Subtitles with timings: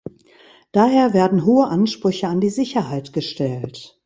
[0.71, 3.99] Daher werden hohe Ansprüche an die Sicherheit gestellt.